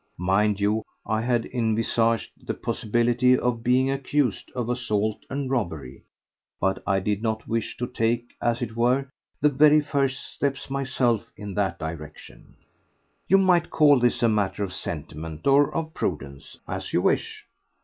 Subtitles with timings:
[0.17, 6.01] Mind you, I had envisaged the possibility of being accused of assault and robbery,
[6.59, 9.09] but I did not wish to take, as it were,
[9.41, 12.55] the very first steps myself in that direction.
[13.27, 17.45] You might call this a matter of sentiment or of prudence, as you wish.